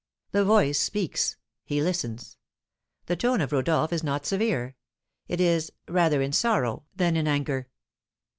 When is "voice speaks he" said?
0.43-1.79